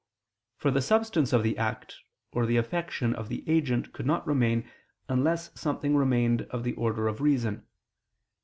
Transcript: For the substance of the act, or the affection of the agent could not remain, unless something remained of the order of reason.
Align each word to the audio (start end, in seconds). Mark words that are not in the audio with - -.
For 0.57 0.71
the 0.71 0.81
substance 0.81 1.31
of 1.31 1.43
the 1.43 1.59
act, 1.59 1.97
or 2.31 2.47
the 2.47 2.57
affection 2.57 3.13
of 3.13 3.29
the 3.29 3.47
agent 3.47 3.93
could 3.93 4.07
not 4.07 4.25
remain, 4.25 4.67
unless 5.07 5.51
something 5.53 5.95
remained 5.95 6.41
of 6.49 6.63
the 6.63 6.73
order 6.73 7.07
of 7.07 7.21
reason. 7.21 7.67